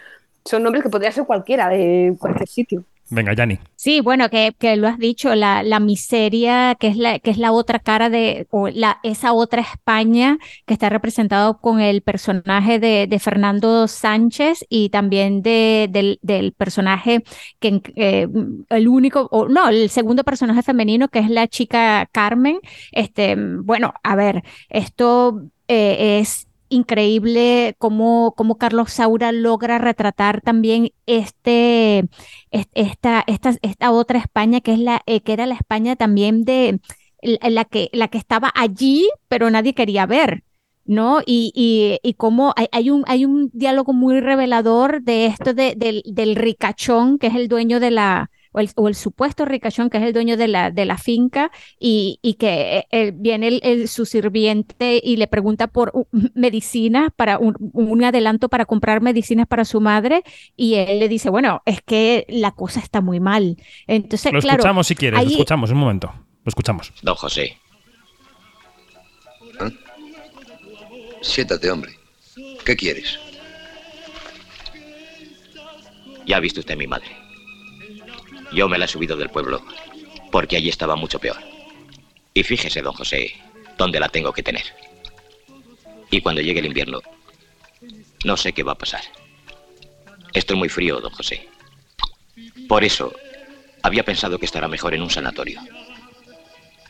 [0.45, 2.85] son nombres que podría ser cualquiera de cualquier sitio.
[3.11, 3.59] Venga, Yanni.
[3.77, 7.79] Sí, bueno, que, lo has dicho, la, miseria, que es la, que es la otra
[7.79, 13.89] cara de, o la, esa otra España que está representado con el personaje de, Fernando
[13.89, 17.23] Sánchez y también de, del, del, personaje
[17.61, 18.27] que eh,
[18.71, 22.59] el único, o no, el segundo personaje femenino que es la chica Carmen.
[22.91, 30.91] Este, bueno, a ver, esto eh, es increíble cómo, cómo, Carlos Saura logra retratar también
[31.07, 32.09] este,
[32.51, 36.81] esta, esta, esta otra España que, es la, eh, que era la España también de
[37.23, 40.45] la que, la que estaba allí, pero nadie quería ver.
[40.87, 41.21] ¿no?
[41.25, 46.03] Y, y, y cómo hay, un, hay un diálogo muy revelador de esto de, del,
[46.05, 50.13] del ricachón, que es el dueño de la, o el, supuesto ricachón que es el
[50.13, 55.27] dueño de la, de la finca y, que eh, viene el, su sirviente y le
[55.27, 55.93] pregunta por
[56.35, 60.23] medicinas para un, adelanto para comprar medicinas para su madre
[60.57, 63.57] y él le dice, bueno, es que la cosa está muy mal.
[63.87, 66.13] Entonces, lo escuchamos si quieres, lo escuchamos un momento.
[66.45, 66.93] Lo escuchamos.
[67.03, 67.59] Don José.
[69.61, 69.71] ¿Eh?
[71.23, 71.93] Siéntate, hombre.
[72.65, 73.19] ¿Qué quieres?
[76.27, 77.07] Ya ha visto usted a mi madre.
[78.55, 79.63] Yo me la he subido del pueblo,
[80.31, 81.39] porque allí estaba mucho peor.
[82.33, 83.35] Y fíjese, don José,
[83.77, 84.65] dónde la tengo que tener.
[86.11, 87.01] Y cuando llegue el invierno,
[88.25, 89.03] no sé qué va a pasar.
[90.33, 91.49] Esto es muy frío, don José.
[92.69, 93.13] Por eso,
[93.83, 95.61] había pensado que estará mejor en un sanatorio.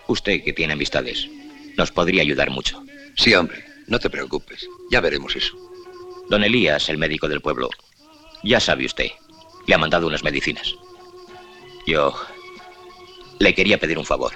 [0.07, 1.29] Usted, que tiene amistades,
[1.77, 2.83] nos podría ayudar mucho.
[3.17, 4.67] Sí, hombre, no te preocupes.
[4.91, 5.57] Ya veremos eso.
[6.29, 7.71] Don Elías, el médico del pueblo,
[8.43, 9.11] ya sabe usted,
[9.67, 10.75] le ha mandado unas medicinas.
[11.87, 12.15] Yo
[13.39, 14.33] le quería pedir un favor.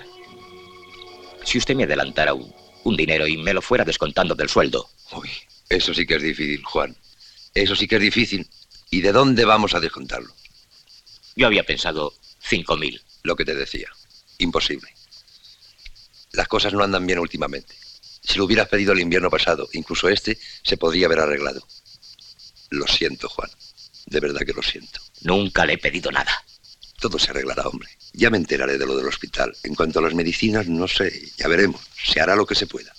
[1.45, 4.89] Si usted me adelantara un, dinero y me lo fuera descontando del sueldo.
[5.13, 5.31] Uy,
[5.69, 6.97] eso sí que es difícil, Juan.
[7.55, 8.49] Eso sí que es difícil.
[8.91, 10.33] ¿Y de dónde vamos a descontarlo?
[11.37, 13.03] Yo había pensado cinco mil.
[13.23, 13.89] Lo que te decía.
[14.39, 14.89] Imposible.
[16.33, 17.75] Las cosas no andan bien últimamente.
[18.23, 21.67] Si lo hubieras pedido el invierno pasado, incluso este, se podría haber arreglado.
[22.71, 23.51] Lo siento, Juan.
[24.07, 25.01] De verdad que lo siento.
[25.23, 26.33] Nunca le he pedido nada.
[27.01, 27.89] Todo se arreglará, hombre.
[28.13, 29.55] Ya me enteraré de lo del hospital.
[29.63, 31.81] En cuanto a las medicinas, no sé, ya veremos.
[32.03, 32.93] Se hará lo que se pueda.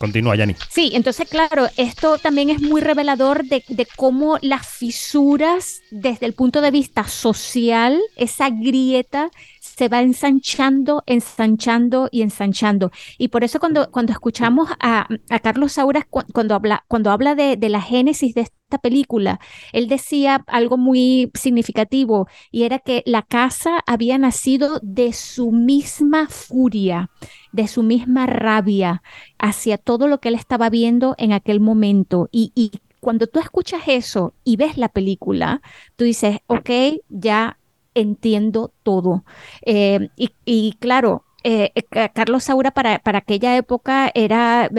[0.00, 0.56] Continúa, Yanni.
[0.70, 6.32] Sí, entonces, claro, esto también es muy revelador de, de, cómo las fisuras, desde el
[6.32, 9.30] punto de vista social, esa grieta
[9.76, 12.90] se va ensanchando, ensanchando y ensanchando.
[13.18, 15.06] Y por eso cuando, cuando escuchamos a,
[15.42, 19.40] Carlos Sauras, cuando habla, cuando habla de, de la génesis de esta película,
[19.72, 26.28] él decía algo muy significativo y era que la casa había nacido de su misma
[26.28, 27.10] furia,
[27.52, 29.02] de su misma rabia
[29.38, 32.28] hacia todo lo que él estaba viendo en aquel momento.
[32.32, 35.62] Y, y cuando tú escuchas eso y ves la película,
[35.96, 36.70] tú dices, ok,
[37.08, 37.59] ya
[37.94, 39.24] entiendo todo.
[39.62, 44.70] Eh, y, claro, eh, eh, Carlos Saura para, para, aquella época era,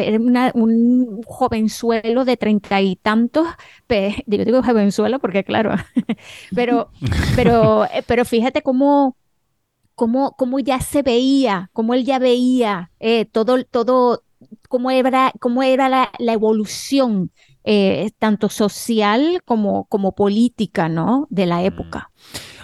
[0.53, 3.47] un jovenzuelo de treinta y tantos,
[4.27, 5.75] yo digo jovenzuelo porque claro,
[6.55, 6.91] pero,
[7.35, 9.17] pero, pero fíjate cómo,
[9.95, 12.91] cómo, cómo ya se veía, cómo él ya veía
[13.31, 14.23] todo, todo,
[14.69, 17.31] cómo era, cómo era la, la evolución
[18.19, 21.27] tanto social como, como política, ¿no?
[21.31, 22.11] De la época.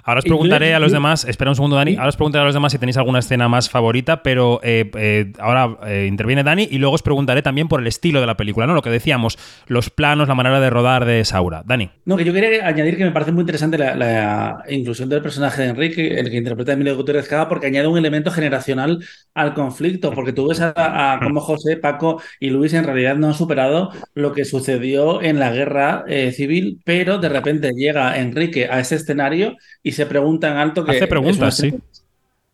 [0.07, 1.97] Ahora os preguntaré a los demás, espera un segundo, Dani.
[1.97, 5.33] Ahora os preguntaré a los demás si tenéis alguna escena más favorita, pero eh, eh,
[5.37, 8.65] ahora eh, interviene Dani y luego os preguntaré también por el estilo de la película,
[8.65, 8.73] ¿no?
[8.73, 11.61] Lo que decíamos, los planos, la manera de rodar de Saura.
[11.65, 11.89] Dani.
[12.05, 15.63] No, que yo quería añadir que me parece muy interesante la, la inclusión del personaje
[15.63, 19.53] de Enrique, el que interpreta a Emilio Gutiérrez Cava, porque añade un elemento generacional al
[19.53, 23.33] conflicto, porque tú ves a, a cómo José, Paco y Luis en realidad no han
[23.33, 28.79] superado lo que sucedió en la guerra eh, civil, pero de repente llega Enrique a
[28.79, 30.91] ese escenario y se pregunta en alto que...
[30.91, 31.73] Hace preguntas, sí.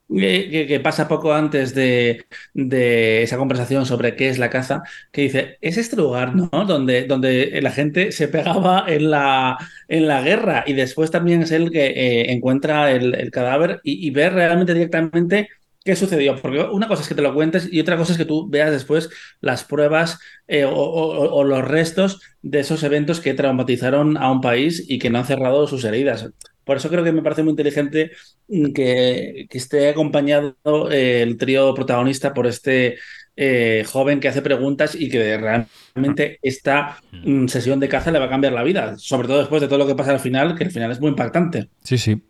[0.09, 4.83] que, que- que pasa poco antes de, de esa conversación sobre qué es la caza,
[5.11, 6.49] que dice, es este lugar, ¿no?
[6.65, 11.51] Donde, donde la gente se pegaba en la, en la guerra y después también es
[11.51, 15.49] el que eh, encuentra el, el cadáver y, y ve realmente directamente
[15.83, 16.35] qué sucedió.
[16.41, 18.71] Porque una cosa es que te lo cuentes y otra cosa es que tú veas
[18.71, 19.09] después
[19.41, 24.41] las pruebas eh, o, o- o los restos de esos eventos que traumatizaron a un
[24.41, 26.29] país y que no han cerrado sus heridas.
[26.63, 28.11] Por eso creo que me parece muy inteligente
[28.47, 30.55] mm, que, que esté acompañado
[30.91, 32.97] eh, el trío protagonista por este
[33.35, 38.25] eh, joven que hace preguntas y que realmente esta mm, sesión de caza le va
[38.25, 40.63] a cambiar la vida, sobre todo después de todo lo que pasa al final, que
[40.63, 41.69] el final es muy impactante.
[41.83, 42.21] Sí, sí.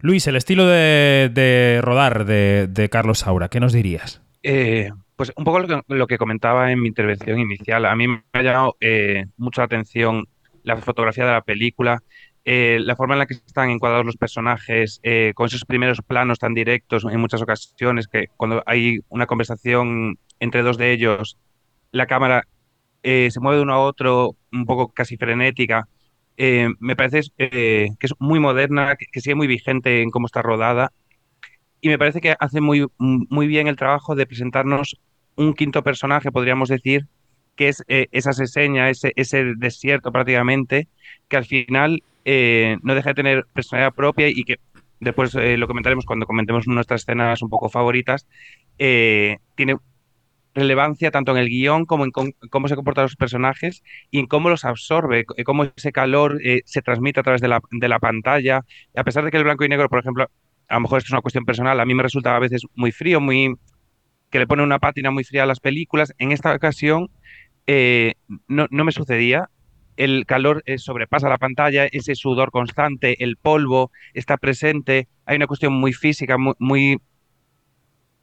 [0.00, 4.22] Luis, el estilo de, rodar de, Carlos Saura, ¿qué nos dirías?
[4.42, 7.84] Eh, pues un poco lo que, lo que comentaba en mi intervención inicial.
[7.84, 10.26] A mí me ha llamado eh, mucho la atención
[10.62, 12.02] la fotografía de la película,
[12.44, 16.38] eh, la forma en la que están encuadrados los personajes, eh, con esos primeros planos
[16.38, 21.36] tan directos en muchas ocasiones, que cuando hay una conversación entre dos de ellos,
[21.90, 22.44] la cámara
[23.02, 25.88] eh, se mueve de uno a otro, un poco casi frenética.
[26.38, 30.26] Eh, me parece eh, que es muy moderna, que, que sigue muy vigente en cómo
[30.26, 30.92] está rodada
[31.80, 34.96] y me parece que hace muy, muy bien el trabajo de presentarnos
[35.36, 37.06] un quinto personaje, podríamos decir,
[37.56, 40.88] que es eh, esa seseña, ese, ese desierto prácticamente,
[41.28, 44.56] que al final eh, no deja de tener personalidad propia y que
[45.00, 48.26] después eh, lo comentaremos cuando comentemos nuestras escenas un poco favoritas,
[48.78, 49.76] eh, tiene
[50.58, 54.48] relevancia tanto en el guion como en cómo se comportan los personajes y en cómo
[54.50, 57.98] los absorbe, c- cómo ese calor eh, se transmite a través de la, de la
[58.00, 58.64] pantalla.
[58.96, 60.26] A pesar de que el blanco y negro, por ejemplo,
[60.68, 63.20] a lo mejor es una cuestión personal, a mí me resulta a veces muy frío,
[63.20, 63.54] muy
[64.30, 66.14] que le pone una pátina muy fría a las películas.
[66.18, 67.10] En esta ocasión
[67.66, 68.14] eh,
[68.48, 69.50] no, no me sucedía.
[69.96, 75.08] El calor eh, sobrepasa la pantalla, ese sudor constante, el polvo está presente.
[75.26, 77.00] Hay una cuestión muy física, muy,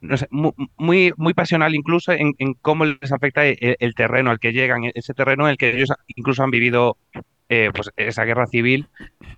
[0.00, 4.30] no sé, mu- muy, muy pasional incluso en, en cómo les afecta el, el terreno
[4.30, 6.96] al que llegan, ese terreno en el que ellos incluso han vivido
[7.48, 8.86] eh, pues, esa guerra civil.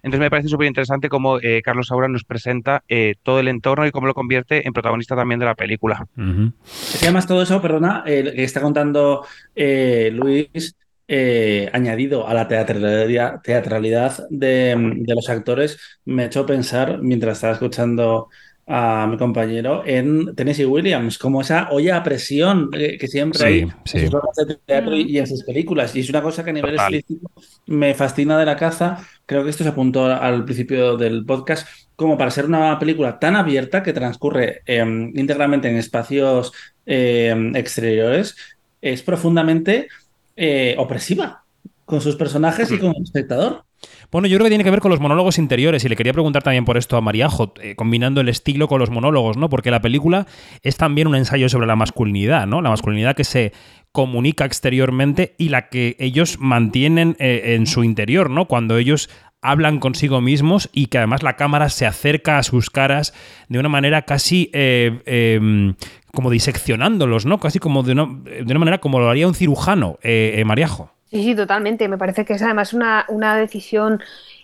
[0.02, 3.86] Entonces me parece súper interesante cómo eh, Carlos Saura nos presenta eh, todo el entorno
[3.86, 6.06] y cómo lo convierte en protagonista también de la película.
[6.16, 10.74] Es que además todo eso, perdona, eh, que está contando eh, Luis,
[11.06, 17.38] eh, añadido a la teatralidad, teatralidad de, de los actores, me ha hecho pensar, mientras
[17.38, 18.28] estaba escuchando
[18.70, 23.66] a mi compañero, en Tennessee Williams, como esa olla a presión que siempre Sí, hay
[23.86, 23.98] sí.
[23.98, 25.96] en sus obras de teatro y y en sus películas.
[25.96, 26.94] Y es una cosa que a nivel Total.
[26.94, 27.32] estilístico
[27.66, 28.98] me fascina de la caza.
[29.24, 33.36] Creo que esto se apuntó al principio del podcast, como para ser una película tan
[33.36, 34.80] abierta que transcurre eh,
[35.14, 36.52] íntegramente en espacios
[36.84, 38.36] eh, exteriores,
[38.82, 39.88] es profundamente
[40.36, 41.42] eh, opresiva
[41.86, 43.64] con sus personajes y con el espectador.
[44.10, 46.42] Bueno, yo creo que tiene que ver con los monólogos interiores y le quería preguntar
[46.42, 49.50] también por esto a Mariajo, eh, combinando el estilo con los monólogos, ¿no?
[49.50, 50.26] Porque la película
[50.62, 52.62] es también un ensayo sobre la masculinidad, ¿no?
[52.62, 53.52] La masculinidad que se
[53.92, 58.46] comunica exteriormente y la que ellos mantienen eh, en su interior, ¿no?
[58.46, 63.14] Cuando ellos hablan consigo mismos y que además la cámara se acerca a sus caras
[63.48, 65.74] de una manera casi eh, eh,
[66.12, 67.38] como diseccionándolos, ¿no?
[67.38, 70.97] Casi como de una, de una manera como lo haría un cirujano, eh, Mariajo.
[71.10, 71.88] Sí, sí, totalmente.
[71.88, 74.00] Me parece que es además una, una decisión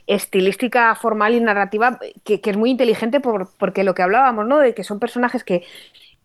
[0.07, 4.59] estilística, formal y narrativa que, que es muy inteligente por- porque lo que hablábamos, ¿no?
[4.59, 5.65] De que son personajes que,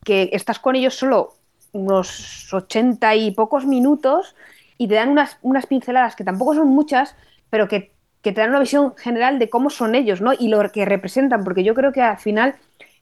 [0.06, 1.36] que estás con ellos solo
[1.74, 4.36] unos ochenta y pocos minutos
[4.78, 7.16] y te dan unas, unas pinceladas que tampoco son muchas,
[7.50, 10.34] pero que, que te dan una visión general de cómo son ellos, ¿no?
[10.34, 12.56] Y lo que representan, porque yo creo que al final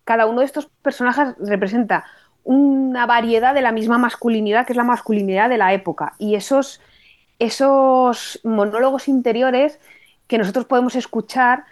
[0.04, 2.06] cada uno de estos personajes representa
[2.44, 6.14] una variedad de la misma masculinidad, que es la masculinidad de la época.
[6.18, 6.80] Y esos,
[7.40, 9.80] esos monólogos interiores
[10.28, 11.66] que nosotros podemos escuchar,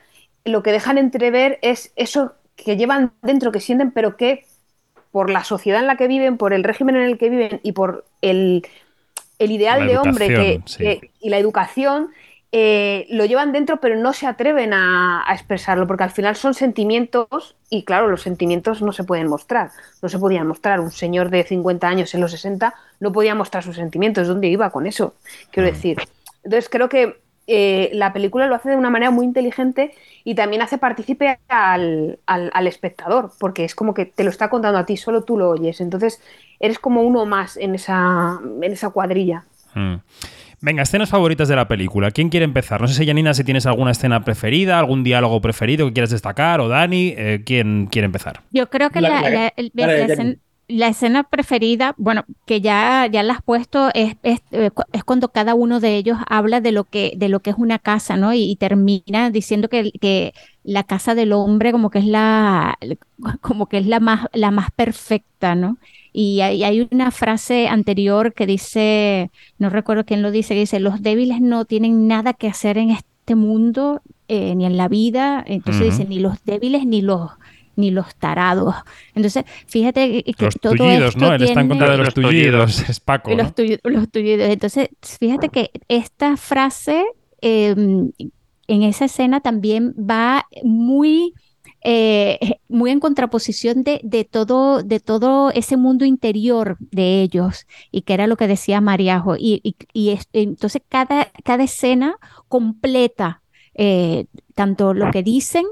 [0.45, 4.45] lo que dejan entrever es eso que llevan dentro, que sienten, pero que
[5.11, 7.71] por la sociedad en la que viven, por el régimen en el que viven y
[7.73, 8.65] por el,
[9.39, 10.77] el ideal La de hombre que, educación, sí.
[10.83, 12.11] que- y la educación,
[12.57, 16.53] eh, lo llevan dentro, pero no se atreven a, a expresarlo, porque al final son
[16.53, 20.79] sentimientos, y claro, los sentimientos no se pueden mostrar, no se podían mostrar.
[20.79, 24.69] Un señor de 50 años en los 60 no podía mostrar sus sentimientos, ¿dónde iba
[24.69, 25.15] con eso?
[25.51, 25.97] Quiero decir.
[26.43, 30.61] Entonces creo que eh, la película lo hace de una manera muy inteligente y también
[30.61, 34.85] hace partícipe al, al- al espectador, porque es como que te lo está contando a
[34.85, 35.81] ti, solo tú lo oyes.
[35.81, 36.21] Entonces
[36.59, 39.43] eres como uno más en esa, en esa cuadrilla.
[39.73, 39.95] Mm.
[40.65, 42.09] Venga, escenas favoritas de la película.
[42.09, 42.81] ¿Quién quiere empezar?
[42.81, 46.59] No sé si Janina, si tienes alguna escena preferida, algún diálogo preferido que quieras destacar,
[46.59, 48.41] o Dani, eh, ¿quién quiere empezar?
[48.49, 50.37] Yo creo que La- la, la- la- el- la la de escena, Jenny.
[50.67, 55.29] la escena preferida, bueno, que ya, ya la has puesto, es, es, eh, es cuando
[55.31, 58.33] cada uno de ellos habla de lo que, de lo que es una casa, ¿no?
[58.33, 60.33] Y, y termina diciendo que, que
[60.67, 62.77] la casa del hombre como que es la,
[63.41, 65.77] como que es la más, la más perfecta, ¿no?
[66.11, 70.79] Y hay, hay una frase anterior que dice, no recuerdo quién lo dice, que dice,
[70.79, 75.43] los débiles no tienen nada que hacer en este mundo, eh, ni en la vida.
[75.45, 75.91] Entonces Ujú.
[75.91, 77.29] dice, ni los débiles ni los,
[77.75, 78.73] ni los tarados.
[79.13, 81.33] Entonces, fíjate que, Los todo tullidos, esto ¿no?
[81.33, 82.89] Él está en tiene- contra de los Los tullidos, tullidos.
[82.89, 83.53] es Paco, los, ¿no?
[83.53, 84.47] tulli- los tullidos.
[84.49, 87.05] Entonces, fíjate que esta frase
[87.41, 87.75] eh,
[88.67, 91.33] en esa escena también va muy,
[91.83, 98.01] eh, muy en contraposición de, de todo, de todo ese mundo interior de ellos, y
[98.03, 99.35] que era lo que decía Mariajo.
[99.37, 103.41] Y, y- y es- entonces cada, cada escena completa
[103.77, 104.25] eh,
[104.55, 105.65] tanto lo que dicen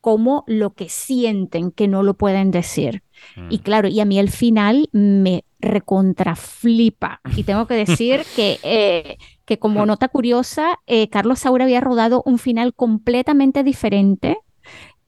[0.00, 3.02] como lo que sienten que no lo pueden decir.
[3.48, 3.62] Y Mm.
[3.62, 7.20] claro, y a mí el final me recontraflipa.
[7.36, 9.16] Y tengo que decir que, eh,
[9.52, 14.38] que como nota curiosa, eh, Carlos Saura había rodado un final completamente diferente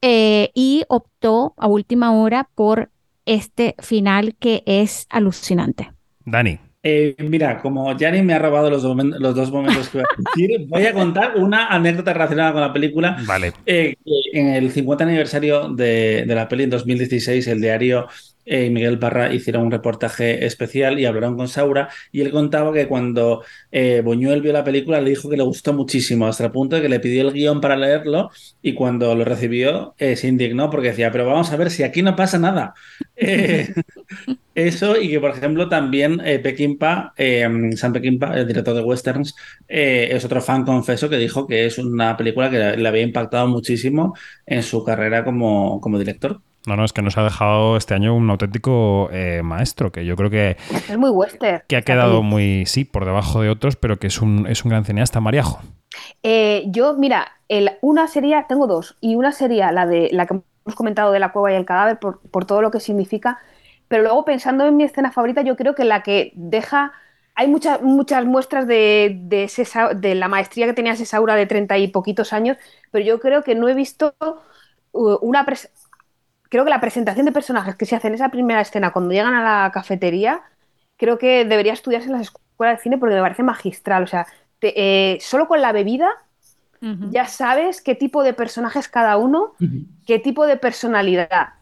[0.03, 2.91] eh, y optó a última hora por
[3.25, 5.91] este final que es alucinante.
[6.25, 6.59] Dani.
[6.83, 10.65] Eh, mira, como Yanni me ha robado los, los dos momentos que voy a decir,
[10.69, 13.17] voy a contar una anécdota relacionada con la película.
[13.25, 13.53] Vale.
[13.65, 13.95] Eh,
[14.31, 18.07] en el 50 aniversario de, de la peli en 2016, el diario
[18.45, 22.87] eh, Miguel Parra hicieron un reportaje especial y hablaron con Saura y él contaba que
[22.87, 26.75] cuando eh, Buñuel vio la película le dijo que le gustó muchísimo, hasta el punto
[26.75, 28.29] de que le pidió el guion para leerlo
[28.61, 32.01] y cuando lo recibió eh, se indignó porque decía, pero vamos a ver si aquí
[32.01, 32.73] no pasa nada.
[33.15, 33.73] Eh,
[34.55, 36.41] eso y que, por ejemplo, también eh,
[37.17, 39.35] eh, Sam Peckinpah, el director de westerns,
[39.67, 44.15] es otro fan, confeso, que dijo que es una película que le había impactado muchísimo
[44.45, 46.41] en su carrera como, como director.
[46.67, 50.15] No, no, es que nos ha dejado este año un auténtico eh, maestro, que yo
[50.15, 51.61] creo que, Es muy western.
[51.67, 54.69] que ha quedado muy, sí, por debajo de otros, pero que es un, es un
[54.71, 55.61] gran cineasta, Mariajo.
[56.23, 60.33] Eh, yo, mira, el- una sería, tengo dos, y una sería la de la que
[60.65, 63.39] hemos comentado de la cueva y el cadáver por, por todo lo que significa,
[63.87, 66.91] pero luego pensando en mi escena favorita, yo creo que la que deja,
[67.35, 69.47] hay muchas muchas muestras de, de,
[69.97, 72.57] de la maestría que tenía ese Saura de treinta y poquitos años,
[72.91, 74.15] pero yo creo que no he visto
[74.91, 75.45] uh, una
[76.49, 79.33] creo que la presentación de personajes que se hace en esa primera escena cuando llegan
[79.35, 80.41] a la cafetería,
[80.97, 84.27] creo que debería estudiarse en las escuelas de cine porque me parece magistral, o sea,
[84.59, 84.73] te-
[85.13, 86.09] eh, solo con la bebida
[87.11, 89.53] ya sabes qué tipo de personaje es cada uno,
[90.05, 91.53] qué tipo de personalidad.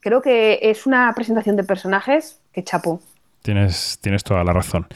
[0.00, 3.00] Creo que es una presentación de personajes que chapo.
[3.42, 4.86] Tienes, tienes toda la razón.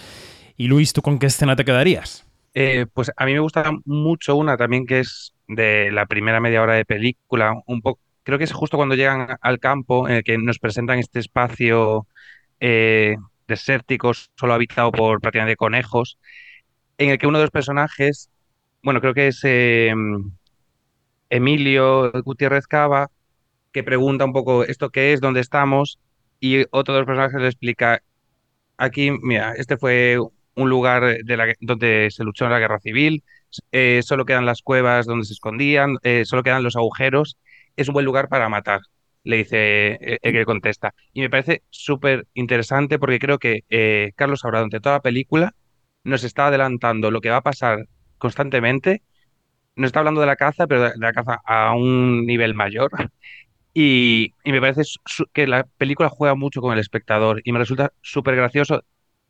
[0.57, 2.27] Y Luis, ¿tú con qué escena te quedarías?
[2.55, 6.63] Eh, pues a mí me gusta mucho una también que es de la primera media
[6.63, 10.25] hora de película, un poco, creo que es justo cuando llegan al campo en el
[10.25, 12.09] que nos presentan este espacio
[12.59, 16.19] eh, desértico, solo habitado por prácticamente conejos,
[16.99, 18.29] en el que uno de los personajes,
[18.83, 19.95] bueno, creo que es eh,
[21.31, 23.13] Emilio Gutiérrez Cava,
[23.71, 26.01] que pregunta un poco esto qué es, dónde estamos,
[26.41, 28.03] y otro de los personajes le explica,
[28.77, 30.19] aquí, mira, este fue
[30.57, 31.19] un lugar
[31.61, 33.23] donde se luchó en la guerra civil,
[33.71, 37.39] eh, solo quedan las cuevas donde se escondían, eh, solo quedan los agujeros,
[37.77, 38.81] es un buen lugar para matar,
[39.25, 40.95] le dice eh, el que contesta.
[41.13, 45.55] Y me parece súper interesante porque creo que eh, Carlos Saura, durante toda la película,
[46.05, 47.87] nos está adelantando lo que va a pasar
[48.19, 49.03] constantemente.
[49.77, 52.91] Nos está hablando de la caza, pero de la caza a un nivel mayor.
[53.79, 54.81] Y, me parece
[55.35, 58.83] que la película juega mucho con el espectador y me resulta súper gracioso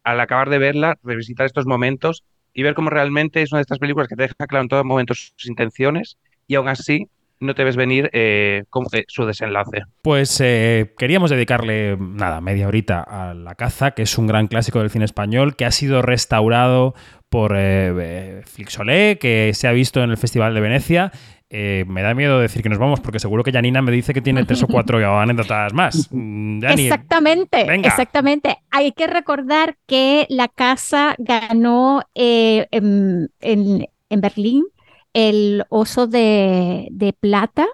[0.05, 2.23] al acabar de verla, revisitar estos momentos
[2.55, 5.15] y ver cómo realmente es una de estas películas que deja claro en todo momento
[5.15, 7.09] sus intenciones y aún así
[7.41, 9.83] no te ves venir eh, cómo- eh, su desenlace.
[10.03, 14.81] Pues eh, queríamos dedicarle, nada, media horita a La caza, que es un gran clásico
[14.81, 16.95] del cine español, que ha sido restaurado
[17.29, 21.13] por eh, eh, Flixolé, que se ha visto en el Festival de Venecia.
[21.49, 24.21] Eh, me da miedo decir que nos vamos, porque seguro que Janina me dice que
[24.21, 26.09] tiene tres o cuatro anécdotas más.
[26.11, 27.89] Mm, Exactamente, venga.
[27.89, 28.57] exactamente.
[28.71, 34.65] Hay que recordar que la casa ganó eh, en, en- en Berlín
[35.17, 37.67] el oso de, de plata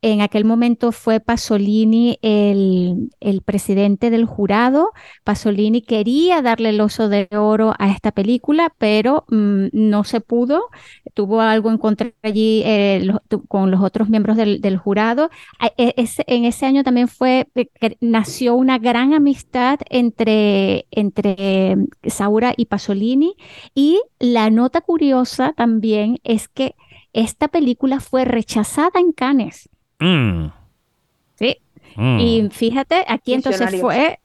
[0.00, 3.10] En aquel momento fue Pasolini el,
[3.44, 4.92] presidente del jurado.
[5.24, 10.66] Pasolini quería darle el oso de oro a esta película, pero mmm, no se pudo.
[11.14, 13.08] Tuvo algo en contra allí eh,
[13.48, 15.30] con los otros miembros del, jurado.
[15.76, 22.66] E, en ese año también fue que nació una gran amistad entre, entre Saura y
[22.66, 23.34] Pasolini.
[23.74, 26.76] Y la nota curiosa también es que
[27.12, 29.68] esta película fue rechazada en Cannes.
[29.98, 30.46] Mm.
[31.34, 31.58] Sí.
[31.96, 32.18] Mm.
[32.20, 34.18] Y fíjate, aquí entonces fue,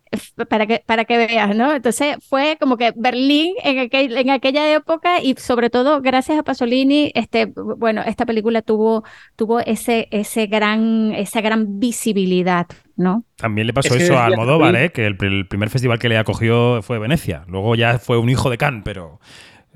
[0.47, 1.73] para que, para que veas, ¿no?
[1.73, 6.43] Entonces fue como que Berlín en, aquel, en aquella época y sobre todo gracias a
[6.43, 9.03] Pasolini, este, bueno, esta película tuvo,
[9.35, 13.23] tuvo ese, ese gran, esa gran visibilidad, ¿no?
[13.37, 14.91] También le pasó es eso a Almodóvar, ¿eh?
[14.91, 17.43] que el, el, primer festival que le acogió fue Venecia.
[17.47, 19.19] Luego ya fue un hijo de Cannes, pero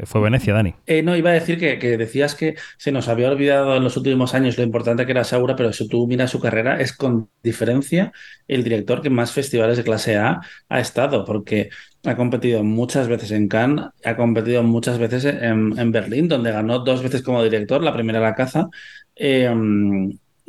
[0.04, 0.76] fue Venecia, Dani.
[0.86, 4.34] Eh, no, iba a decir que, decías que se nos había olvidado en los últimos
[4.34, 8.12] años lo importante que era Saura, pero si tú miras su carrera, es con diferencia
[8.48, 11.70] el director que más festivales de clase A ha estado, porque
[12.06, 17.02] ha competido muchas veces en Cannes, ha competido muchas veces en, Berlín, donde ganó dos
[17.02, 18.70] veces como director, la primera la caza.
[19.16, 19.50] Eh,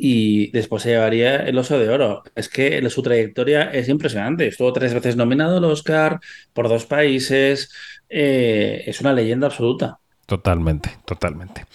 [0.01, 2.23] y después se llevaría el oso de oro.
[2.33, 4.47] Es que su trayectoria es impresionante.
[4.47, 6.21] Estuvo tres veces nominado al Oscar
[6.53, 7.69] por dos países.
[8.09, 9.99] Eh, es una leyenda absoluta.
[10.29, 11.65] Totalmente, totalmente.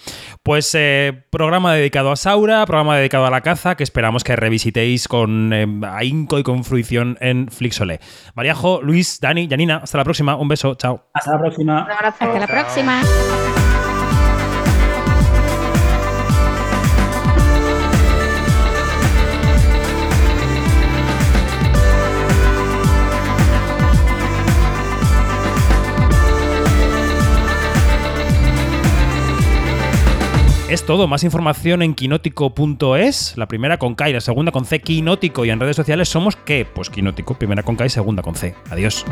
[0.41, 5.09] Pues eh, programa dedicado a Saura, programa dedicado a la caza, que esperamos que revisitéis
[5.09, 7.99] con eh, ahínco y con fruición en Flixolé.
[8.33, 10.37] Mariajo, Luis, Dani, Janina, hasta la próxima.
[10.37, 11.09] Un beso, chao.
[11.13, 11.83] Hasta la próxima.
[11.83, 12.17] Un abrazo.
[12.21, 13.01] Hasta la próxima.
[30.85, 35.49] Todo, más información en quinótico.es, la primera con K la segunda con C, Quinótico, y
[35.49, 36.63] en redes sociales somos ¿qué?
[36.63, 38.53] Pues Quinótico, primera con K y segunda con C.
[38.69, 39.03] Adiós.